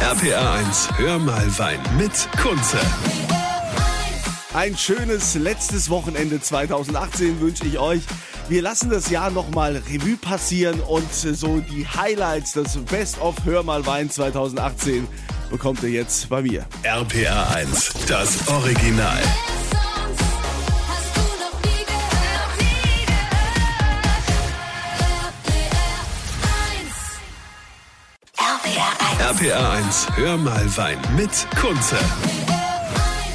RPA 0.00 0.54
1, 0.58 0.88
hör 0.96 1.18
mal 1.18 1.58
Wein 1.58 1.80
mit 1.96 2.12
Kunze. 2.40 2.78
Ein 4.52 4.76
schönes 4.76 5.34
letztes 5.36 5.88
Wochenende 5.88 6.40
2018 6.40 7.40
wünsche 7.40 7.64
ich 7.64 7.78
euch. 7.78 8.02
Wir 8.50 8.60
lassen 8.60 8.90
das 8.90 9.08
Jahr 9.08 9.30
nochmal 9.30 9.76
Revue 9.76 10.16
passieren 10.16 10.80
und 10.80 11.12
so 11.12 11.60
die 11.60 11.86
Highlights, 11.86 12.52
das 12.52 12.76
Best 12.76 13.20
of 13.20 13.36
Hör 13.44 13.62
mal 13.62 13.86
Wein 13.86 14.10
2018 14.10 15.08
bekommt 15.50 15.82
ihr 15.82 15.90
jetzt 15.90 16.28
bei 16.28 16.42
mir. 16.42 16.66
RPA 16.82 17.54
1, 17.54 17.94
das 18.06 18.48
Original. 18.48 19.22
RPR 29.28 29.42
1. 29.42 29.48
RPA 29.52 29.78
1, 29.78 30.16
hör 30.16 30.36
mal 30.38 30.76
Wein 30.78 30.96
mit 31.14 31.46
Kunze. 31.60 31.98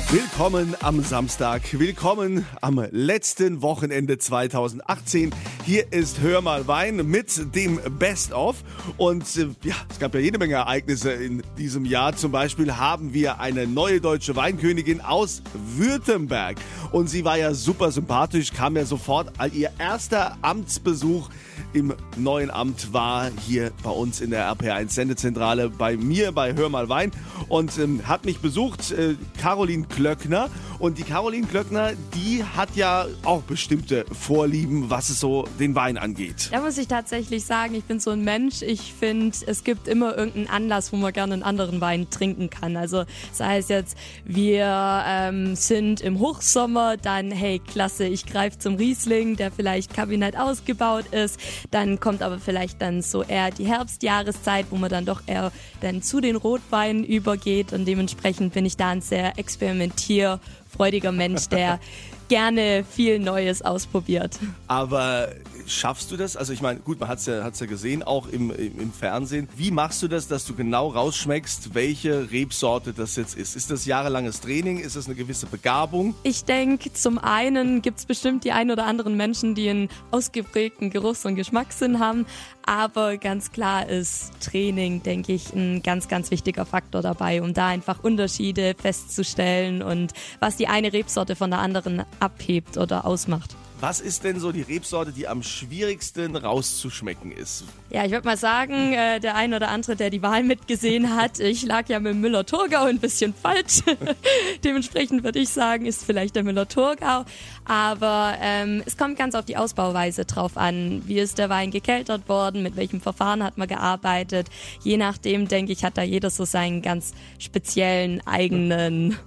Willkommen 0.10 0.76
am 0.82 1.04
Samstag, 1.04 1.62
willkommen 1.74 2.48
am 2.62 2.84
letzten 2.90 3.62
Wochenende 3.62 4.18
2018. 4.18 5.30
Hier 5.66 5.94
ist 5.94 6.20
Hör 6.20 6.42
mal 6.42 6.68
Wein 6.68 7.10
mit 7.10 7.56
dem 7.56 7.80
Best 7.98 8.34
of. 8.34 8.58
Und 8.98 9.24
äh, 9.38 9.48
ja, 9.64 9.76
es 9.90 9.98
gab 9.98 10.14
ja 10.14 10.20
jede 10.20 10.38
Menge 10.38 10.56
Ereignisse 10.56 11.14
in 11.14 11.42
diesem 11.58 11.86
Jahr. 11.86 12.14
Zum 12.18 12.34
Beispiel 12.34 12.76
haben 12.76 13.14
wir 13.14 13.40
eine 13.40 13.66
neue 13.66 14.02
deutsche 14.02 14.36
Weinkönigin 14.36 15.00
aus 15.00 15.42
Württemberg. 15.78 16.58
Und 16.92 17.10
sie 17.10 17.24
war 17.24 17.38
ja 17.38 17.54
super 17.54 17.94
sympathisch, 17.94 18.52
kam 18.52 18.76
ja 18.76 18.84
sofort. 18.84 19.32
Ihr 19.54 19.72
erster 19.80 20.38
Amtsbesuch 20.42 21.30
im 21.74 21.94
neuen 22.18 22.52
Amt 22.52 22.94
war 22.94 23.32
hier 23.48 23.72
bei 23.84 23.90
uns 23.90 24.22
in 24.22 24.30
der 24.30 24.54
RPR1 24.54 24.90
Sendezentrale 24.92 25.70
bei 25.70 25.98
mir 25.98 26.32
bei 26.32 26.54
Hör 26.54 26.70
mal 26.70 26.88
Wein 26.90 27.12
und 27.48 27.78
ähm, 27.80 28.08
hat 28.08 28.26
mich 28.26 28.40
besucht, 28.40 28.92
äh, 28.92 29.16
Caroline 29.40 29.86
Klöckner. 29.88 30.50
Und 30.80 30.98
die 30.98 31.04
Caroline 31.04 31.48
Klöckner, 31.48 31.94
die 32.14 32.44
hat 32.44 32.76
ja 32.76 33.06
auch 33.24 33.42
bestimmte 33.44 34.06
Vorlieben, 34.12 34.90
was 34.90 35.10
es 35.10 35.20
so 35.20 35.46
den 35.60 35.76
Wein 35.76 35.98
angeht. 35.98 36.50
Da 36.52 36.62
muss 36.62 36.78
ich 36.78 36.88
tatsächlich 36.88 37.46
sagen, 37.46 37.76
ich 37.76 37.84
bin 37.84 38.00
so 38.00 38.12
ein 38.12 38.24
Mensch. 38.24 38.62
Ich 38.62 38.94
finde, 38.94 39.36
es 39.46 39.64
gibt 39.64 39.88
immer 39.88 40.18
irgendeinen 40.18 40.48
Anlass, 40.48 40.92
wo 40.92 40.98
man 40.98 41.14
gerne 41.14 41.34
einen 41.34 41.44
anderen 41.44 41.82
Wein 41.82 42.10
trinken 42.10 42.50
kann. 42.50 42.76
Also 42.78 43.06
sei 43.32 43.58
es 43.58 43.70
jetzt, 43.70 43.98
wir 44.26 45.04
ähm, 45.08 45.56
sind 45.56 46.02
im 46.02 46.20
Hochsommer, 46.20 46.98
dann 46.98 47.32
hey, 47.32 47.60
klasse, 47.60 48.06
ich 48.06 48.26
greife 48.26 48.58
zum 48.58 48.76
Riesling, 48.76 49.36
der 49.36 49.52
vielleicht 49.52 49.94
Kabinett 49.94 50.38
ausgebaut 50.38 51.06
ist. 51.12 51.40
Dann 51.72 52.00
kommt 52.00 52.22
aber 52.22 52.40
vielleicht 52.40 52.82
dann 52.82 53.02
so 53.02 53.24
eher 53.24 53.52
die 53.52 53.66
Herbstjahreszeit, 53.66 54.68
wo 54.70 54.78
man 54.78 54.90
dann 54.90 55.06
doch 55.06 55.22
eher 55.26 55.52
dann 55.82 56.02
zu 56.02 56.22
den 56.22 56.36
Rotweinen 56.36 57.04
übergeht. 57.04 57.74
Und 57.74 57.86
dementsprechend 57.86 58.54
bin 58.54 58.66
ich 58.66 58.78
da 58.78 58.90
ein 58.90 59.02
sehr 59.02 59.38
experimentierfreudiger 59.38 61.12
Mensch, 61.12 61.48
der 61.50 61.80
gerne 62.28 62.84
viel 62.90 63.20
Neues 63.20 63.62
ausprobiert. 63.62 64.40
Aber 64.68 65.30
schaffst 65.68 66.12
du 66.12 66.18
das? 66.18 66.36
Also 66.38 66.54
ich 66.54 66.62
meine, 66.62 66.80
gut, 66.80 67.00
man 67.00 67.10
hat 67.10 67.20
es 67.20 67.26
ja, 67.26 67.44
hat's 67.44 67.60
ja 67.60 67.66
gesehen, 67.66 68.04
auch 68.04 68.28
im, 68.28 68.52
im, 68.52 68.80
im 68.80 68.94
Fernsehen. 68.94 69.48
Wie 69.56 69.72
machst 69.72 70.02
du 70.04 70.08
das, 70.08 70.28
dass 70.28 70.46
du 70.46 70.56
genau 70.56 70.90
rausschmeckst, 70.90 71.74
welche 71.74 72.32
Rebsorte 72.32 72.94
das 72.94 73.16
jetzt 73.16 73.36
ist? 73.36 73.56
Ist 73.56 73.72
das 73.72 73.86
jahrelanges 73.86 74.42
Training? 74.42 74.80
Ist 74.80 74.96
das 74.96 75.06
eine 75.06 75.16
gewisse 75.16 75.46
Begabung? 75.46 76.16
Ich 76.24 76.46
denke, 76.46 76.94
zum 76.94 77.18
einen 77.18 77.82
gibt 77.82 78.00
es 78.00 78.06
bestimmt 78.06 78.44
die 78.44 78.52
ein 78.52 78.72
oder 78.72 78.86
anderen 78.86 79.18
Menschen, 79.18 79.56
die 79.56 79.70
einen 79.70 79.90
ausgeprägten 80.12 80.90
Geruchs- 80.90 81.26
und 81.26 81.36
Geschmackssinn 81.36 82.00
haben. 82.00 82.26
Aber 82.66 83.18
ganz 83.18 83.52
klar 83.52 83.90
ist 83.90 84.32
Training, 84.40 85.04
denke 85.04 85.34
ich, 85.34 85.54
ein 85.54 85.84
ganz, 85.84 86.08
ganz 86.08 86.32
wichtiger 86.32 86.66
Faktor 86.66 87.02
dabei, 87.02 87.42
um 87.42 87.54
da 87.54 87.68
einfach 87.68 88.04
Unterschiede 88.04 88.76
festzustellen 88.82 89.82
und 89.82 90.14
was 90.40 90.56
die 90.56 90.68
eine 90.68 90.94
Rebsorte 90.94 91.36
von 91.36 91.52
der 91.52 91.60
anderen 91.60 92.04
abhebt 92.20 92.78
oder 92.78 93.06
ausmacht. 93.06 93.56
Was 93.84 94.00
ist 94.00 94.24
denn 94.24 94.40
so 94.40 94.54
die 94.54 94.62
Rebsorte, 94.62 95.12
die 95.12 95.28
am 95.28 95.44
schwierigsten 95.44 96.38
rauszuschmecken 96.38 97.34
ist? 97.34 97.66
Ja, 97.90 98.06
ich 98.06 98.12
würde 98.12 98.26
mal 98.26 98.38
sagen, 98.38 98.94
äh, 98.94 99.20
der 99.20 99.36
ein 99.36 99.54
oder 99.54 99.68
andere, 99.68 99.98
der 99.98 100.10
die 100.10 100.22
Wahl 100.22 100.42
mitgesehen 100.42 101.18
hat, 101.18 101.42
ich 101.42 101.64
lag 101.64 101.90
ja 101.90 102.00
mit 102.00 102.16
Müller-Thurgau 102.16 102.86
ein 102.86 103.00
bisschen 103.00 103.34
falsch. 103.34 103.82
Dementsprechend 104.64 105.26
würde 105.26 105.40
ich 105.40 105.50
sagen, 105.50 105.86
ist 105.86 106.06
vielleicht 106.06 106.38
der 106.38 106.44
Müller-Thurgau. 106.44 107.26
Aber 107.66 108.36
ähm, 108.40 108.84
es 108.86 108.96
kommt 108.96 109.18
ganz 109.18 109.36
auf 109.36 109.44
die 109.44 109.58
Ausbauweise 109.58 110.24
drauf 110.24 110.56
an. 110.56 111.04
Wie 111.06 111.20
ist 111.20 111.38
der 111.38 111.50
Wein 111.50 111.70
gekeltert 111.70 112.30
worden? 112.30 112.64
Mit 112.64 112.78
welchem 112.78 113.02
Verfahren 113.02 113.44
hat 113.44 113.58
man 113.58 113.68
gearbeitet? 113.68 114.48
Je 114.82 114.96
nachdem, 114.96 115.50
denke 115.50 115.74
ich, 115.74 115.84
hat 115.84 115.98
da 115.98 116.04
jeder 116.04 116.30
so 116.30 116.46
seinen 116.46 116.82
ganz 116.82 117.14
speziellen 117.38 118.26
eigenen 118.26 119.18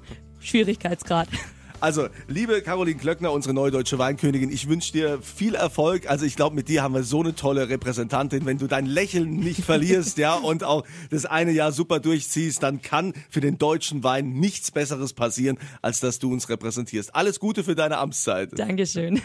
Schwierigkeitsgrad. 0.41 1.29
Also, 1.81 2.09
liebe 2.29 2.63
Caroline 2.63 2.99
Klöckner, 2.99 3.33
unsere 3.33 3.55
neue 3.55 3.71
deutsche 3.71 3.99
Weinkönigin, 3.99 4.51
ich 4.51 4.69
wünsche 4.69 4.93
dir 4.93 5.21
viel 5.21 5.55
Erfolg. 5.55 6.09
Also, 6.09 6.25
ich 6.25 6.37
glaube, 6.37 6.57
mit 6.57 6.69
dir 6.69 6.83
haben 6.83 6.95
wir 6.95 7.03
so 7.03 7.21
eine 7.21 7.35
tolle 7.35 7.69
Repräsentantin. 7.69 8.47
Wenn 8.47 8.59
du 8.59 8.67
dein 8.67 8.87
Lächeln 8.87 9.37
nicht 9.37 9.65
verlierst, 9.65 10.19
ja, 10.19 10.35
und 10.35 10.65
auch 10.65 10.85
das 11.11 11.27
eine 11.27 11.53
Jahr 11.53 11.73
super 11.73 12.01
durchziehst, 12.01 12.63
dann 12.63 12.83
kann 12.83 13.13
für 13.31 13.41
den 13.41 13.59
deutschen 13.59 14.05
Wein 14.05 14.35
nichts 14.35 14.71
Besseres 14.71 15.13
passieren, 15.13 15.59
als 15.83 16.01
dass 16.01 16.19
du 16.19 16.33
uns 16.33 16.49
repräsentierst. 16.49 17.15
Alles 17.15 17.41
Gute 17.41 17.65
für 17.65 17.75
deine 17.75 17.99
Amtszeit. 17.99 18.59
Dankeschön. 18.59 19.21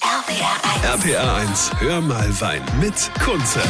RPR 0.00 1.00
1. 1.00 1.04
RPA 1.06 1.36
1, 1.36 1.72
hör 1.78 2.00
mal 2.00 2.40
Wein 2.40 2.62
mit 2.80 3.10
Kunze. 3.24 3.60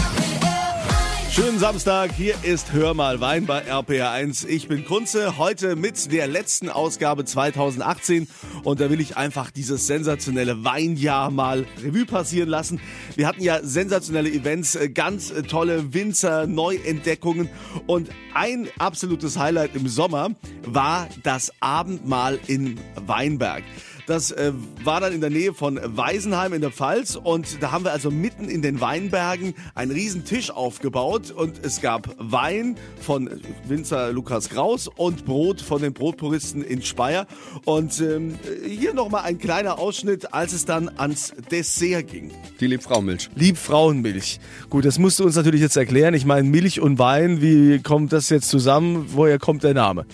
Schönen 1.35 1.59
Samstag, 1.59 2.13
hier 2.13 2.37
ist 2.45 2.73
Hör 2.73 2.95
mal 2.95 3.21
Wein 3.21 3.45
bei 3.45 3.69
RPR1. 3.69 4.47
Ich 4.47 4.69
bin 4.69 4.85
Kunze, 4.85 5.37
heute 5.37 5.75
mit 5.75 6.13
der 6.13 6.29
letzten 6.29 6.69
Ausgabe 6.69 7.25
2018 7.25 8.29
und 8.63 8.79
da 8.79 8.89
will 8.89 9.01
ich 9.01 9.17
einfach 9.17 9.51
dieses 9.51 9.89
sensationelle 9.89 10.63
Weinjahr 10.63 11.33
mal 11.33 11.67
Revue 11.83 12.07
passieren 12.07 12.49
lassen. 12.49 12.81
Wir 13.17 13.27
hatten 13.27 13.43
ja 13.43 13.59
sensationelle 13.65 14.31
Events, 14.31 14.77
äh, 14.77 14.89
ganz 14.89 15.33
äh, 15.33 15.43
tolle 15.43 15.93
Winzer, 15.93 16.47
Neuentdeckungen 16.47 17.51
und 17.89 18.11
ein 18.33 18.69
absolutes 18.79 19.37
Highlight 19.37 19.75
im 19.75 19.89
Sommer 19.89 20.31
war 20.65 21.09
das 21.25 21.51
Abendmahl 21.59 22.39
in 22.47 22.79
Weinberg. 23.07 23.65
Das 24.07 24.31
äh, 24.33 24.53
war 24.83 25.01
dann 25.01 25.15
in 25.15 25.23
der 25.23 25.31
Nähe 25.31 25.55
von 25.55 25.81
Weisenheim 25.83 26.53
in 26.53 26.61
der 26.61 26.71
Pfalz 26.71 27.17
und 27.17 27.63
da 27.63 27.73
haben 27.73 27.85
wir 27.85 27.93
also 27.93 28.11
mitten 28.11 28.51
in 28.51 28.61
den 28.61 28.81
Weinbergen 28.83 29.55
einen 29.75 29.93
riesen 29.93 30.27
Tisch 30.27 30.51
aufgebaut 30.51 31.31
und 31.31 31.65
es 31.65 31.81
gab 31.81 32.15
Wein 32.19 32.77
von 33.01 33.31
Winzer 33.67 34.13
Lukas 34.13 34.51
Kraus 34.51 34.89
und 34.89 35.25
Brot 35.25 35.63
von 35.63 35.81
den 35.81 35.95
Brotpuristen 35.95 36.63
in 36.63 36.83
Speyer 36.83 37.27
und 37.65 37.99
ähm, 38.01 38.35
hier 38.67 38.93
nochmal 38.93 39.23
ein 39.23 39.39
kleiner 39.39 39.79
Ausschnitt, 39.79 40.35
als 40.35 40.53
es 40.53 40.67
dann 40.67 40.91
ans 40.99 41.33
Dessert 41.51 42.09
ging. 42.09 42.31
Die 42.61 42.67
Liebfraumilch. 42.67 43.31
Liebfrauenmilch. 43.35 44.39
Gut, 44.69 44.85
das 44.85 44.99
musst 44.99 45.19
du 45.19 45.25
uns 45.25 45.37
natürlich 45.37 45.63
jetzt 45.63 45.79
erklären. 45.79 46.13
Ich 46.13 46.27
meine, 46.27 46.47
Milch 46.47 46.79
und 46.79 46.99
Wein, 46.99 47.41
wie 47.41 47.79
kommt 47.81 48.13
das 48.13 48.29
jetzt 48.29 48.51
zusammen? 48.51 49.07
Woher 49.15 49.39
kommt 49.39 49.63
der 49.63 49.73
Name? 49.73 50.05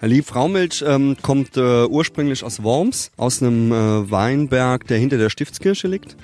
Liebfraumilch 0.00 0.84
ähm, 0.86 1.16
kommt 1.22 1.56
äh, 1.56 1.84
ursprünglich 1.84 2.42
aus 2.42 2.62
Worms, 2.62 3.12
aus 3.16 3.35
einem 3.42 3.72
äh, 3.72 4.10
Weinberg, 4.10 4.86
der 4.86 4.98
hinter 4.98 5.18
der 5.18 5.30
Stiftskirche 5.30 5.88
liegt. 5.88 6.16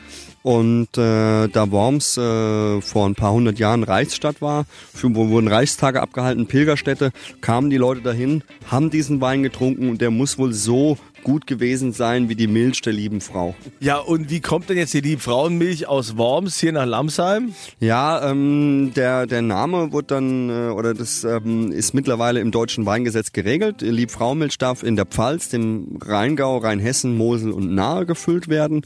Und 0.43 0.99
äh, 0.99 1.49
da 1.49 1.71
Worms 1.71 2.17
äh, 2.17 2.81
vor 2.81 3.07
ein 3.07 3.15
paar 3.15 3.33
hundert 3.33 3.61
Jahren 3.61 3.85
Reichsstadt 3.85 4.43
war, 4.43 4.65
für, 4.93 5.15
wo 5.15 5.29
wurden 5.29 5.47
Reichstage 5.47 6.03
abgehalten, 6.03 6.47
Pilgerstätte, 6.47 7.13
kamen 7.41 7.71
die 7.71 7.77
Leute 7.77 8.03
dahin, 8.03 8.43
haben 8.69 8.91
diesen 8.91 9.21
Wein 9.21 9.45
getrunken 9.45 9.89
und 9.89 10.01
der 10.01 10.11
muss 10.11 10.39
wohl 10.39 10.53
so 10.53 10.99
gut 11.23 11.47
gewesen 11.47 11.93
sein 11.93 12.29
wie 12.29 12.35
die 12.35 12.47
Milch 12.47 12.81
der 12.83 12.93
lieben 12.93 13.21
Frau. 13.21 13.55
Ja, 13.81 13.99
und 13.99 14.31
wie 14.31 14.41
kommt 14.41 14.69
denn 14.69 14.77
jetzt 14.77 14.95
die 14.95 15.01
Liebfrauenmilch 15.01 15.89
aus 15.89 16.17
Worms 16.17 16.59
hier 16.59 16.73
nach 16.73 16.87
Lamsheim? 16.87 17.55
Ja, 17.81 18.31
ähm, 18.31 18.93
der, 18.95 19.27
der 19.27 19.43
Name 19.43 19.93
wird 19.93 20.11
dann, 20.11 20.51
äh, 20.51 20.71
oder 20.71 20.95
das 20.95 21.25
ähm, 21.25 21.73
ist 21.73 21.95
mittlerweile 21.95 22.41
im 22.41 22.51
deutschen 22.51 22.87
Weingesetz 22.87 23.33
geregelt. 23.33 23.83
Liebfraumilch 23.83 24.59
darf 24.59 24.83
in 24.83 24.97
der 24.97 25.07
Pfalz, 25.07 25.49
dem 25.49 25.99
Rheingau, 26.01 26.59
Rheinhessen, 26.59 27.17
Mosel 27.17 27.53
und 27.53 27.75
Nahe 27.75 28.07
gefüllt 28.07 28.49
werden 28.49 28.83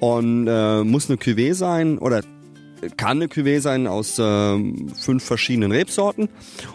und 0.00 0.48
äh, 0.48 0.82
muss 0.82 1.08
eine 1.08 1.18
Cuvée 1.18 1.54
sein 1.54 1.98
oder 1.98 2.22
kann 2.96 3.18
eine 3.18 3.26
Cuvée 3.26 3.60
sein 3.60 3.86
aus 3.86 4.18
äh, 4.18 4.58
fünf 4.98 5.24
verschiedenen 5.24 5.72
Rebsorten 5.72 6.28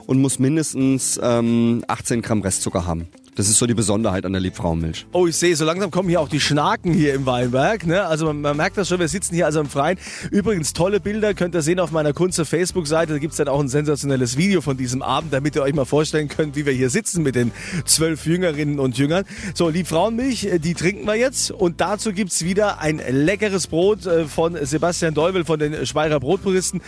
und 0.05 0.21
muss 0.21 0.39
mindestens 0.39 1.19
ähm, 1.21 1.83
18 1.87 2.21
Gramm 2.21 2.41
Restzucker 2.41 2.85
haben. 2.85 3.07
Das 3.37 3.49
ist 3.49 3.59
so 3.59 3.67
die 3.67 3.75
Besonderheit 3.75 4.25
an 4.25 4.33
der 4.33 4.41
Liebfrauenmilch. 4.41 5.05
Oh, 5.11 5.27
ich 5.27 5.35
sehe, 5.35 5.55
so 5.55 5.63
langsam 5.63 5.91
kommen 5.91 6.09
hier 6.09 6.19
auch 6.19 6.27
die 6.27 6.39
Schnaken 6.39 6.91
hier 6.91 7.13
im 7.13 7.27
Weinberg. 7.27 7.85
Ne? 7.85 8.03
Also 8.03 8.25
man, 8.25 8.41
man 8.41 8.57
merkt 8.57 8.77
das 8.77 8.87
schon, 8.87 8.99
wir 8.99 9.07
sitzen 9.07 9.35
hier 9.35 9.45
also 9.45 9.59
im 9.59 9.67
Freien. 9.67 9.99
Übrigens, 10.31 10.73
tolle 10.73 10.99
Bilder 10.99 11.35
könnt 11.35 11.53
ihr 11.53 11.61
sehen 11.61 11.79
auf 11.79 11.91
meiner 11.91 12.13
Kunze 12.13 12.45
Facebook-Seite. 12.45 13.13
Da 13.13 13.19
gibt's 13.19 13.37
dann 13.37 13.47
auch 13.47 13.59
ein 13.59 13.67
sensationelles 13.67 14.37
Video 14.37 14.61
von 14.61 14.75
diesem 14.75 15.03
Abend, 15.03 15.33
damit 15.33 15.55
ihr 15.55 15.61
euch 15.61 15.75
mal 15.75 15.85
vorstellen 15.85 16.29
könnt, 16.29 16.55
wie 16.55 16.65
wir 16.65 16.73
hier 16.73 16.89
sitzen 16.89 17.21
mit 17.21 17.35
den 17.35 17.51
zwölf 17.85 18.25
Jüngerinnen 18.25 18.79
und 18.79 18.97
Jüngern. 18.97 19.23
So, 19.53 19.69
Liebfrauenmilch, 19.69 20.45
äh, 20.45 20.57
die 20.57 20.73
trinken 20.73 21.05
wir 21.05 21.13
jetzt. 21.13 21.51
Und 21.51 21.79
dazu 21.79 22.13
gibt's 22.13 22.43
wieder 22.43 22.79
ein 22.79 22.99
leckeres 23.07 23.67
Brot 23.67 24.07
äh, 24.07 24.25
von 24.25 24.57
Sebastian 24.59 25.13
Deuvel 25.13 25.45
von 25.45 25.59
den 25.59 25.85
Speyerer 25.85 26.19
Brotpuristen. 26.19 26.81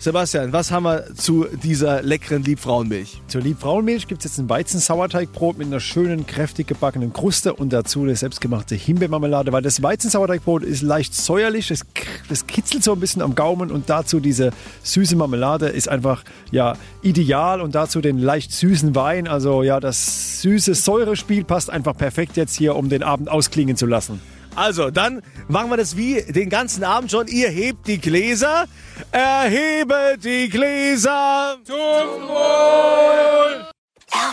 Sebastian, 0.00 0.52
was 0.52 0.72
haben 0.72 0.82
wir 0.82 1.14
zu 1.14 1.46
dieser 1.62 2.02
leckeren 2.02 2.42
Liebfrauenmilch? 2.42 3.22
Zur 3.28 3.42
Liebfrauenmilch 3.42 4.08
gibt 4.08 4.24
es 4.24 4.32
jetzt 4.32 4.38
ein 4.40 4.48
Weizen-Sauerteigbrot 4.48 5.58
mit 5.58 5.68
einer 5.68 5.78
schönen, 5.92 6.26
kräftig 6.26 6.68
gebackenen 6.68 7.12
Kruste 7.12 7.52
und 7.52 7.70
dazu 7.70 8.00
eine 8.00 8.16
selbstgemachte 8.16 8.74
Himbeermarmelade, 8.74 9.52
weil 9.52 9.60
das 9.60 9.82
Weizen-Sauerteigbrot 9.82 10.62
ist 10.62 10.80
leicht 10.80 11.14
säuerlich, 11.14 11.68
das, 11.68 11.82
das 12.30 12.46
kitzelt 12.46 12.82
so 12.82 12.94
ein 12.94 13.00
bisschen 13.00 13.20
am 13.20 13.34
Gaumen 13.34 13.70
und 13.70 13.90
dazu 13.90 14.18
diese 14.18 14.52
süße 14.84 15.16
Marmelade 15.16 15.68
ist 15.68 15.90
einfach 15.90 16.24
ja 16.50 16.76
ideal 17.02 17.60
und 17.60 17.74
dazu 17.74 18.00
den 18.00 18.18
leicht 18.18 18.52
süßen 18.52 18.94
Wein, 18.94 19.28
also 19.28 19.62
ja, 19.62 19.80
das 19.80 20.40
süße 20.40 20.74
Säurespiel 20.74 21.44
passt 21.44 21.68
einfach 21.68 21.94
perfekt 21.94 22.38
jetzt 22.38 22.56
hier, 22.56 22.74
um 22.74 22.88
den 22.88 23.02
Abend 23.02 23.30
ausklingen 23.30 23.76
zu 23.76 23.84
lassen. 23.84 24.18
Also, 24.54 24.90
dann 24.90 25.22
machen 25.48 25.70
wir 25.70 25.76
das 25.78 25.96
wie 25.96 26.22
den 26.22 26.50
ganzen 26.50 26.84
Abend 26.84 27.10
schon. 27.10 27.26
Ihr 27.26 27.48
hebt 27.48 27.86
die 27.86 27.98
Gläser. 27.98 28.66
Erhebet 29.10 30.22
die 30.24 30.50
Gläser. 30.50 31.56
Zum 31.64 32.28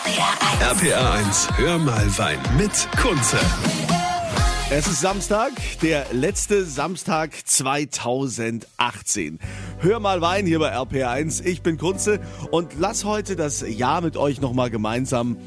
RPR 0.10 1.12
1, 1.12 1.50
hör 1.58 1.78
mal 1.78 2.18
Wein 2.18 2.40
mit 2.58 2.88
Kunze. 3.00 3.38
Es 4.72 4.88
ist 4.88 5.02
Samstag, 5.02 5.52
der 5.84 6.08
letzte 6.12 6.66
Samstag 6.66 7.32
2018. 7.46 9.40
Hör 9.80 10.00
mal 10.00 10.22
Wein 10.22 10.48
hier 10.48 10.58
bei 10.58 10.76
RPR1. 10.76 11.46
Ich 11.46 11.62
bin 11.62 11.78
Kunze 11.78 12.20
und 12.50 12.72
lass 12.80 13.06
heute 13.06 13.36
das 13.36 13.64
Jahr 13.68 14.02
mit 14.02 14.18
euch 14.18 14.42
nochmal 14.42 14.72
gemeinsam, 14.72 15.38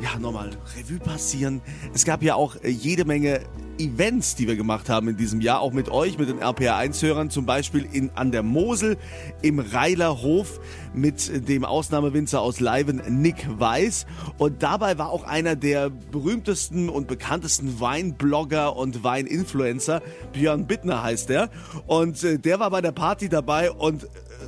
ja, 0.00 0.18
nochmal 0.18 0.50
Revue 0.76 0.98
passieren. 0.98 1.60
Es 1.94 2.04
gab 2.04 2.22
ja 2.22 2.34
auch 2.34 2.56
äh, 2.56 2.68
jede 2.68 3.04
Menge 3.04 3.40
Events, 3.78 4.34
die 4.34 4.46
wir 4.46 4.56
gemacht 4.56 4.88
haben 4.88 5.08
in 5.08 5.16
diesem 5.16 5.40
Jahr, 5.40 5.60
auch 5.60 5.72
mit 5.72 5.88
euch, 5.88 6.18
mit 6.18 6.28
den 6.28 6.40
RPR1-Hörern, 6.40 7.30
zum 7.30 7.46
Beispiel 7.46 7.86
in, 7.90 8.10
an 8.14 8.30
der 8.30 8.42
Mosel 8.42 8.96
im 9.42 9.58
Reiler 9.58 10.22
Hof 10.22 10.60
mit 10.94 11.48
dem 11.48 11.64
Ausnahmewinzer 11.64 12.40
aus 12.40 12.60
Leiven, 12.60 13.02
Nick 13.08 13.46
Weiß. 13.58 14.06
Und 14.38 14.62
dabei 14.62 14.98
war 14.98 15.10
auch 15.10 15.24
einer 15.24 15.56
der 15.56 15.90
berühmtesten 15.90 16.88
und 16.88 17.08
bekanntesten 17.08 17.80
Weinblogger 17.80 18.76
und 18.76 19.02
Weininfluencer, 19.04 20.02
Björn 20.32 20.66
Bittner 20.66 21.02
heißt 21.02 21.30
er. 21.30 21.48
Und 21.86 22.22
äh, 22.24 22.38
der 22.38 22.60
war 22.60 22.70
bei 22.70 22.80
der 22.80 22.92
Party 22.92 23.28
dabei 23.28 23.70
und 23.70 24.06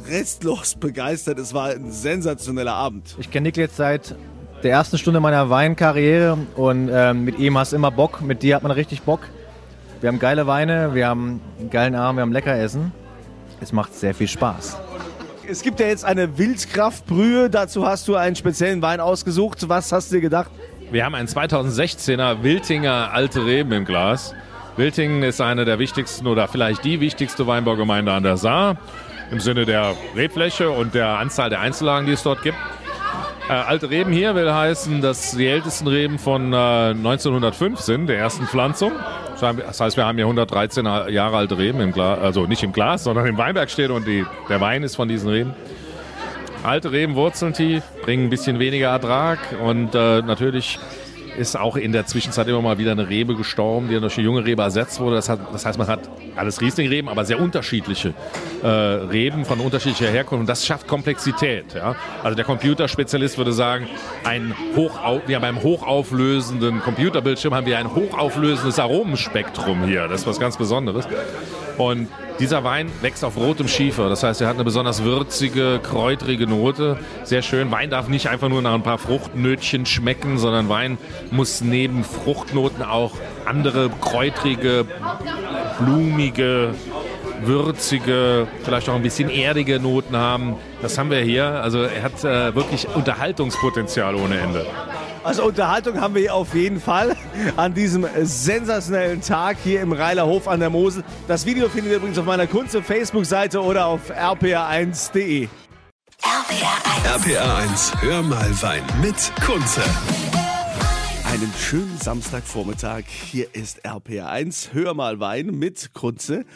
restlos 0.08 0.74
begeistert. 0.80 1.38
Es 1.38 1.54
war 1.54 1.70
ein 1.70 1.90
sensationeller 1.90 2.74
Abend. 2.74 3.16
Ich 3.18 3.30
kenne 3.30 3.48
Nick 3.48 3.56
jetzt 3.56 3.76
seit 3.76 4.16
der 4.64 4.72
ersten 4.72 4.96
Stunde 4.96 5.20
meiner 5.20 5.50
Weinkarriere 5.50 6.38
und 6.56 6.90
ähm, 6.90 7.24
mit 7.24 7.38
ihm 7.38 7.58
hast 7.58 7.72
du 7.72 7.76
immer 7.76 7.90
Bock, 7.90 8.22
mit 8.22 8.42
dir 8.42 8.56
hat 8.56 8.62
man 8.62 8.72
richtig 8.72 9.02
Bock. 9.02 9.20
Wir 10.00 10.08
haben 10.08 10.18
geile 10.18 10.46
Weine, 10.46 10.94
wir 10.94 11.06
haben 11.06 11.42
einen 11.60 11.68
geilen 11.68 11.94
Abend, 11.94 12.16
wir 12.16 12.22
haben 12.22 12.32
lecker 12.32 12.58
Essen. 12.58 12.92
Es 13.60 13.72
macht 13.72 13.94
sehr 13.94 14.14
viel 14.14 14.26
Spaß. 14.26 14.78
Es 15.46 15.60
gibt 15.62 15.80
ja 15.80 15.86
jetzt 15.86 16.04
eine 16.06 16.38
Wildkraftbrühe. 16.38 17.50
Dazu 17.50 17.86
hast 17.86 18.08
du 18.08 18.16
einen 18.16 18.36
speziellen 18.36 18.80
Wein 18.80 19.00
ausgesucht. 19.00 19.68
Was 19.68 19.92
hast 19.92 20.10
du 20.10 20.16
dir 20.16 20.22
gedacht? 20.22 20.50
Wir 20.90 21.04
haben 21.04 21.14
einen 21.14 21.28
2016er 21.28 22.42
Wiltinger 22.42 23.10
Alte 23.12 23.44
Reben 23.44 23.72
im 23.72 23.84
Glas. 23.84 24.34
Wiltingen 24.76 25.22
ist 25.22 25.42
eine 25.42 25.66
der 25.66 25.78
wichtigsten 25.78 26.26
oder 26.26 26.48
vielleicht 26.48 26.84
die 26.84 27.00
wichtigste 27.00 27.46
Weinbaugemeinde 27.46 28.12
an 28.12 28.22
der 28.22 28.38
Saar 28.38 28.78
im 29.30 29.40
Sinne 29.40 29.66
der 29.66 29.94
Rebfläche 30.16 30.70
und 30.70 30.94
der 30.94 31.18
Anzahl 31.18 31.50
der 31.50 31.60
Einzellagen, 31.60 32.06
die 32.06 32.12
es 32.12 32.22
dort 32.22 32.42
gibt. 32.42 32.56
Äh, 33.48 33.52
alte 33.52 33.90
Reben 33.90 34.10
hier 34.10 34.34
will 34.34 34.50
heißen, 34.50 35.02
dass 35.02 35.32
die 35.32 35.46
ältesten 35.46 35.86
Reben 35.86 36.18
von 36.18 36.52
äh, 36.54 36.56
1905 36.56 37.78
sind, 37.78 38.06
der 38.06 38.16
ersten 38.16 38.46
Pflanzung. 38.46 38.92
Das 39.38 39.80
heißt, 39.80 39.98
wir 39.98 40.06
haben 40.06 40.16
hier 40.16 40.24
113 40.24 40.86
Jahre 40.86 41.36
alte 41.36 41.58
Reben 41.58 41.80
im 41.80 41.92
Glas, 41.92 42.18
also 42.20 42.46
nicht 42.46 42.62
im 42.62 42.72
Glas, 42.72 43.04
sondern 43.04 43.26
im 43.26 43.36
Weinberg 43.36 43.68
steht 43.68 43.90
und 43.90 44.06
die, 44.06 44.24
der 44.48 44.62
Wein 44.62 44.82
ist 44.82 44.96
von 44.96 45.08
diesen 45.08 45.28
Reben. 45.28 45.52
Alte 46.62 46.92
Reben 46.92 47.14
wurzeln 47.14 47.52
tief, 47.52 47.82
bringen 48.02 48.28
ein 48.28 48.30
bisschen 48.30 48.58
weniger 48.58 48.88
Ertrag 48.88 49.38
und 49.62 49.94
äh, 49.94 50.22
natürlich 50.22 50.78
ist 51.36 51.58
auch 51.58 51.76
in 51.76 51.92
der 51.92 52.06
Zwischenzeit 52.06 52.48
immer 52.48 52.62
mal 52.62 52.78
wieder 52.78 52.92
eine 52.92 53.08
Rebe 53.08 53.34
gestorben, 53.34 53.88
die 53.88 53.98
durch 53.98 54.16
eine 54.16 54.24
junge 54.24 54.44
Rebe 54.44 54.62
ersetzt 54.62 55.00
wurde. 55.00 55.16
Das, 55.16 55.28
hat, 55.28 55.40
das 55.52 55.66
heißt, 55.66 55.78
man 55.78 55.86
hat 55.86 56.08
alles 56.36 56.60
Rieslingreben, 56.60 57.08
aber 57.08 57.24
sehr 57.24 57.40
unterschiedliche 57.40 58.14
äh, 58.62 58.66
Reben 58.66 59.44
von 59.44 59.60
unterschiedlicher 59.60 60.10
Herkunft. 60.10 60.40
Und 60.40 60.48
das 60.48 60.66
schafft 60.66 60.86
Komplexität. 60.86 61.74
Ja? 61.74 61.96
Also 62.22 62.36
der 62.36 62.44
Computerspezialist 62.44 63.38
würde 63.38 63.52
sagen, 63.52 63.88
ein 64.24 64.54
hochau 64.76 65.20
wir 65.26 65.36
haben 65.36 65.44
einen 65.44 65.62
hochauflösenden 65.62 66.80
Computerbildschirm, 66.80 67.54
haben 67.54 67.66
wir 67.66 67.78
ein 67.78 67.94
hochauflösendes 67.94 68.78
Aromenspektrum 68.78 69.84
hier. 69.84 70.08
Das 70.08 70.22
ist 70.22 70.26
was 70.26 70.40
ganz 70.40 70.56
Besonderes. 70.56 71.06
Und 71.76 72.08
dieser 72.40 72.64
Wein 72.64 72.90
wächst 73.00 73.24
auf 73.24 73.36
rotem 73.36 73.68
Schiefer. 73.68 74.08
Das 74.08 74.22
heißt, 74.22 74.40
er 74.40 74.48
hat 74.48 74.54
eine 74.56 74.64
besonders 74.64 75.04
würzige, 75.04 75.80
kräutrige 75.82 76.46
Note. 76.46 76.98
Sehr 77.22 77.42
schön. 77.42 77.70
Wein 77.70 77.90
darf 77.90 78.08
nicht 78.08 78.28
einfach 78.28 78.48
nur 78.48 78.62
nach 78.62 78.74
ein 78.74 78.82
paar 78.82 78.98
Fruchtnötchen 78.98 79.86
schmecken, 79.86 80.38
sondern 80.38 80.68
Wein 80.68 80.98
muss 81.30 81.60
neben 81.60 82.04
Fruchtnoten 82.04 82.82
auch 82.82 83.12
andere 83.44 83.90
kräutrige, 84.00 84.86
blumige, 85.78 86.74
würzige, 87.42 88.46
vielleicht 88.62 88.88
auch 88.88 88.94
ein 88.94 89.02
bisschen 89.02 89.30
erdige 89.30 89.78
Noten 89.80 90.16
haben. 90.16 90.56
Das 90.82 90.98
haben 90.98 91.10
wir 91.10 91.20
hier. 91.20 91.46
Also 91.46 91.82
er 91.82 92.02
hat 92.02 92.24
äh, 92.24 92.54
wirklich 92.54 92.88
Unterhaltungspotenzial 92.94 94.14
ohne 94.14 94.38
Ende. 94.38 94.66
Also 95.24 95.44
Unterhaltung 95.44 96.00
haben 96.00 96.14
wir 96.14 96.20
hier 96.20 96.34
auf 96.34 96.54
jeden 96.54 96.80
Fall 96.80 97.16
an 97.56 97.72
diesem 97.72 98.06
sensationellen 98.22 99.22
Tag 99.22 99.56
hier 99.64 99.80
im 99.80 99.92
Reiler 99.92 100.26
Hof 100.26 100.46
an 100.46 100.60
der 100.60 100.68
Mosel. 100.68 101.02
Das 101.26 101.46
Video 101.46 101.68
findet 101.70 101.92
ihr 101.92 101.96
übrigens 101.96 102.18
auf 102.18 102.26
meiner 102.26 102.46
Kunst- 102.46 102.76
und 102.76 102.84
Facebook-Seite 102.84 103.62
oder 103.62 103.86
auf 103.86 104.10
rpr1.de. 104.10 105.48
RPR 107.04 107.56
1, 107.56 107.92
hör 108.00 108.22
mal 108.22 108.62
Wein 108.62 108.82
mit 109.00 109.32
Kunze. 109.44 109.82
Einen 111.44 111.52
schönen 111.58 111.98
Samstagvormittag. 111.98 113.04
Hier 113.06 113.54
ist 113.54 113.84
RPR1. 113.84 114.72
Hör 114.72 114.94
mal 114.94 115.20
Wein 115.20 115.48
mit 115.48 115.92
Kunze. 115.92 116.46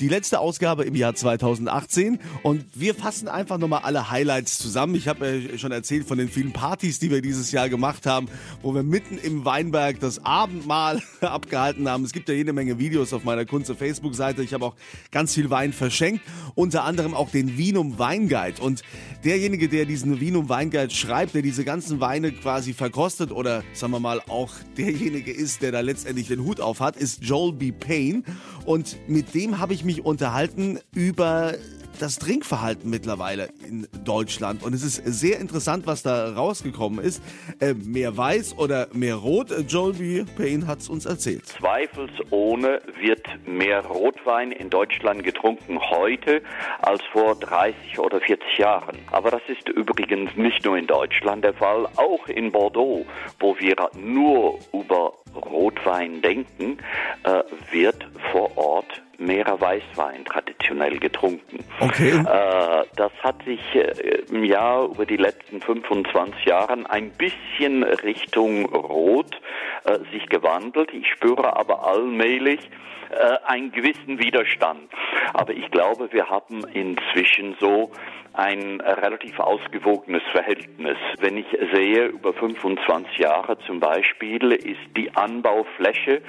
Die 0.00 0.08
letzte 0.08 0.40
Ausgabe 0.40 0.84
im 0.84 0.94
Jahr 0.94 1.14
2018. 1.14 2.18
Und 2.42 2.64
wir 2.72 2.94
fassen 2.94 3.28
einfach 3.28 3.58
nochmal 3.58 3.82
alle 3.82 4.10
Highlights 4.10 4.56
zusammen. 4.56 4.94
Ich 4.94 5.06
habe 5.06 5.26
äh, 5.26 5.58
schon 5.58 5.70
erzählt 5.70 6.08
von 6.08 6.16
den 6.16 6.30
vielen 6.30 6.54
Partys, 6.54 6.98
die 6.98 7.10
wir 7.10 7.20
dieses 7.20 7.52
Jahr 7.52 7.68
gemacht 7.68 8.06
haben, 8.06 8.28
wo 8.62 8.74
wir 8.74 8.82
mitten 8.82 9.18
im 9.18 9.44
Weinberg 9.44 10.00
das 10.00 10.24
Abendmahl 10.24 11.02
abgehalten 11.20 11.86
haben. 11.86 12.04
Es 12.04 12.14
gibt 12.14 12.30
ja 12.30 12.34
jede 12.34 12.54
Menge 12.54 12.78
Videos 12.78 13.12
auf 13.12 13.24
meiner 13.24 13.44
Kunze 13.44 13.74
Facebook-Seite. 13.74 14.42
Ich 14.42 14.54
habe 14.54 14.64
auch 14.64 14.76
ganz 15.10 15.34
viel 15.34 15.50
Wein 15.50 15.74
verschenkt. 15.74 16.24
Unter 16.54 16.84
anderem 16.84 17.12
auch 17.12 17.28
den 17.28 17.58
Vinum 17.58 17.98
Weinguide. 17.98 18.62
Und 18.62 18.80
derjenige, 19.24 19.68
der 19.68 19.84
diesen 19.84 20.20
Vinum 20.20 20.48
Weinguide 20.48 20.94
schreibt, 20.94 21.34
der 21.34 21.42
diese 21.42 21.66
ganzen 21.66 22.00
Weine 22.00 22.32
quasi 22.32 22.72
verkostet 22.72 23.30
oder 23.30 23.62
sagen 23.74 23.92
wir 23.92 24.00
mal 24.00 24.22
auch 24.38 24.54
derjenige 24.76 25.32
ist, 25.32 25.62
der 25.62 25.72
da 25.72 25.80
letztendlich 25.80 26.28
den 26.28 26.44
Hut 26.44 26.60
auf 26.60 26.78
hat, 26.78 26.96
ist 26.96 27.24
Joel 27.24 27.52
B. 27.52 27.72
Payne. 27.72 28.22
Und 28.64 28.96
mit 29.08 29.34
dem 29.34 29.58
habe 29.58 29.74
ich 29.74 29.84
mich 29.84 30.04
unterhalten 30.04 30.78
über 30.92 31.54
das 31.98 32.18
Trinkverhalten 32.18 32.90
mittlerweile 32.90 33.48
in 33.66 33.86
Deutschland. 34.04 34.62
Und 34.62 34.74
es 34.74 34.82
ist 34.82 34.96
sehr 35.04 35.38
interessant, 35.40 35.86
was 35.86 36.02
da 36.02 36.32
rausgekommen 36.32 37.04
ist. 37.04 37.22
Äh, 37.60 37.74
mehr 37.74 38.16
weiß 38.16 38.58
oder 38.58 38.88
mehr 38.92 39.16
rot? 39.16 39.50
Äh, 39.50 39.60
Joel 39.60 39.94
B. 39.94 40.24
Payne 40.36 40.66
hat 40.66 40.78
es 40.78 40.88
uns 40.88 41.06
erzählt. 41.06 41.46
Zweifelsohne 41.46 42.80
wird 43.00 43.26
mehr 43.46 43.84
Rotwein 43.84 44.52
in 44.52 44.70
Deutschland 44.70 45.24
getrunken 45.24 45.78
heute 45.80 46.42
als 46.80 47.02
vor 47.12 47.34
30 47.36 47.98
oder 47.98 48.20
40 48.20 48.58
Jahren. 48.58 48.98
Aber 49.10 49.30
das 49.30 49.42
ist 49.48 49.68
übrigens 49.68 50.34
nicht 50.36 50.64
nur 50.64 50.76
in 50.76 50.86
Deutschland 50.86 51.44
der 51.44 51.54
Fall, 51.54 51.86
auch 51.96 52.26
in 52.28 52.52
Bordeaux, 52.52 53.04
wo 53.40 53.58
wir 53.58 53.76
nur 53.96 54.58
über 54.72 55.12
Rotwein 55.34 56.22
denken, 56.22 56.78
äh, 57.24 57.42
wird 57.72 58.06
vor 58.32 58.56
Ort 58.56 59.02
mehrer 59.18 59.60
Weißwein 59.60 60.24
traditionell 60.24 60.98
getrunken. 60.98 61.64
Okay. 61.80 62.10
Äh, 62.10 62.84
das 62.96 63.12
hat 63.22 63.42
sich 63.44 63.60
äh, 63.74 64.22
im 64.30 64.44
Jahr 64.44 64.86
über 64.86 65.06
die 65.06 65.16
letzten 65.16 65.60
25 65.60 66.44
Jahren 66.44 66.86
ein 66.86 67.10
bisschen 67.10 67.82
Richtung 67.82 68.66
Rot 68.66 69.40
äh, 69.84 69.98
sich 70.12 70.28
gewandelt. 70.28 70.92
Ich 70.92 71.08
spüre 71.10 71.56
aber 71.56 71.86
allmählich 71.86 72.60
äh, 73.10 73.38
einen 73.46 73.72
gewissen 73.72 74.18
Widerstand. 74.18 74.90
Aber 75.34 75.52
ich 75.52 75.70
glaube, 75.70 76.12
wir 76.12 76.28
haben 76.28 76.64
inzwischen 76.72 77.56
so 77.58 77.90
ein 78.34 78.80
relativ 78.80 79.40
ausgewogenes 79.40 80.22
Verhältnis. 80.30 80.96
Wenn 81.18 81.38
ich 81.38 81.46
sehe, 81.72 82.06
über 82.06 82.32
25 82.32 83.18
Jahre 83.18 83.58
zum 83.66 83.80
Beispiel 83.80 84.52
ist 84.52 84.96
die 84.96 85.14
Anbaufläche 85.16 86.22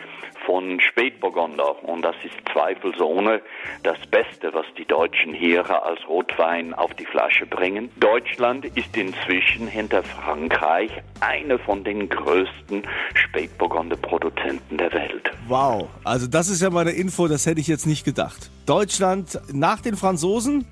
von 0.46 0.80
Spätburgunder 0.80 1.84
und 1.84 2.02
das 2.02 2.16
ist 2.24 2.36
zweifelsohne 2.80 3.42
das 3.84 3.98
Beste, 4.08 4.54
was 4.54 4.66
die 4.78 4.86
Deutschen 4.86 5.34
hier 5.34 5.70
als 5.84 6.00
Rotwein 6.08 6.74
auf 6.74 6.94
die 6.94 7.06
Flasche 7.06 7.46
bringen. 7.46 7.90
Deutschland 8.00 8.66
ist 8.66 8.96
inzwischen 8.96 9.68
hinter 9.68 10.04
Frankreich 10.04 10.92
eine 11.22 11.60
von 11.60 11.84
den 11.84 12.10
größten 12.10 12.84
Spätburgunder-Produzenten 13.14 14.78
der 14.78 14.92
Welt. 14.94 15.32
Wow. 15.48 15.88
Also 16.04 16.28
das 16.28 16.50
ist 16.50 16.62
ja 16.62 16.70
mal 16.70 16.82
eine 16.82 16.92
Info, 16.92 17.28
das 17.28 17.46
hätte 17.46 17.62
ich 17.62 17.68
jetzt 17.68 17.86
nicht 17.86 18.06
gedacht. 18.06 18.50
Deutschland 18.66 19.40
nach 19.52 19.82
den 19.82 19.96
Franzosen? 19.96 20.66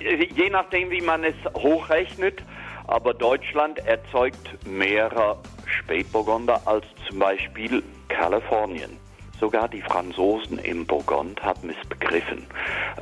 Je 0.00 0.50
nachdem, 0.50 0.90
wie 0.90 1.00
man 1.00 1.22
es 1.24 1.34
hochrechnet, 1.54 2.42
aber 2.86 3.14
Deutschland 3.14 3.78
erzeugt 3.86 4.66
mehr 4.66 5.36
Spätburgunder 5.66 6.60
als 6.64 6.84
zum 7.08 7.18
Beispiel 7.18 7.82
Kalifornien. 8.08 9.01
Sogar 9.40 9.68
die 9.68 9.82
Franzosen 9.82 10.58
im 10.58 10.86
Burgund 10.86 11.42
haben 11.42 11.70
es 11.70 11.88
begriffen. 11.88 12.46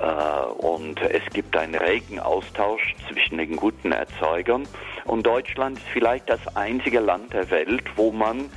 Äh, 0.00 0.46
und 0.64 1.00
es 1.02 1.22
gibt 1.32 1.56
einen 1.56 1.74
regen 1.74 2.18
Austausch 2.18 2.94
zwischen 3.08 3.38
den 3.38 3.56
guten 3.56 3.92
Erzeugern. 3.92 4.66
Und 5.04 5.26
Deutschland 5.26 5.78
ist 5.78 5.86
vielleicht 5.88 6.30
das 6.30 6.56
einzige 6.56 7.00
Land 7.00 7.32
der 7.32 7.50
Welt, 7.50 7.84
wo 7.96 8.10
man 8.10 8.50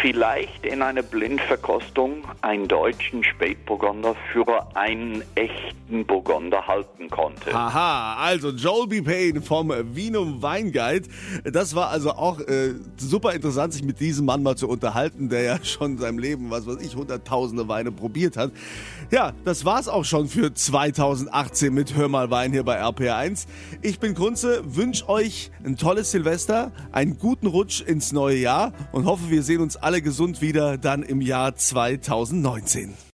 vielleicht 0.00 0.64
in 0.64 0.82
einer 0.82 1.02
Blindverkostung 1.02 2.24
einen 2.42 2.68
deutschen 2.68 3.24
Spätburgunder 3.24 4.14
für 4.32 4.76
einen 4.76 5.22
echten 5.34 6.06
Burgunder 6.06 6.66
halten 6.66 7.10
konnte. 7.10 7.54
Aha, 7.54 8.14
also 8.14 8.50
Joel 8.50 8.86
B. 8.86 9.02
Payne 9.02 9.42
vom 9.42 9.72
Vinum 9.94 10.40
Weinguide. 10.40 11.08
Das 11.44 11.74
war 11.74 11.90
also 11.90 12.12
auch 12.12 12.40
äh, 12.40 12.74
super 12.96 13.32
interessant, 13.34 13.72
sich 13.72 13.82
mit 13.82 14.00
diesem 14.00 14.26
Mann 14.26 14.42
mal 14.42 14.56
zu 14.56 14.68
unterhalten, 14.68 15.28
der 15.28 15.42
ja 15.42 15.58
schon 15.64 15.92
in 15.92 15.98
seinem 15.98 16.18
Leben, 16.18 16.50
was 16.50 16.66
weiß 16.66 16.78
ich, 16.80 16.94
hunderttausende 16.94 17.68
Weine 17.68 17.90
probiert 17.90 18.36
hat. 18.36 18.52
Ja, 19.10 19.32
das 19.44 19.64
war's 19.64 19.88
auch 19.88 20.04
schon 20.04 20.28
für 20.28 20.54
2018 20.54 21.74
mit 21.74 21.96
Hör 21.96 22.08
mal 22.08 22.30
Wein 22.30 22.52
hier 22.52 22.62
bei 22.62 22.80
RPR1. 22.80 23.46
Ich 23.82 23.98
bin 23.98 24.14
Kunze, 24.14 24.62
wünsche 24.64 25.08
euch 25.08 25.50
ein 25.64 25.76
tolles 25.76 26.12
Silvester, 26.12 26.70
einen 26.92 27.18
guten 27.18 27.48
Rutsch 27.48 27.82
ins 27.82 28.12
neue 28.12 28.36
Jahr 28.36 28.72
und 28.92 29.06
hoffe, 29.06 29.30
wir 29.30 29.42
sehen 29.42 29.60
uns 29.60 29.76
alle 29.80 30.02
gesund 30.02 30.40
wieder 30.40 30.78
dann 30.78 31.02
im 31.02 31.20
Jahr 31.20 31.56
2019. 31.56 32.94